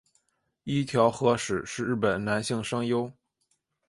[0.63, 3.13] 一条和矢是日本男性声优。